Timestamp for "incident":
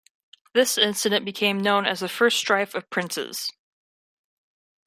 0.79-1.25